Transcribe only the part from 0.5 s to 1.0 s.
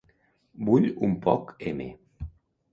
Vull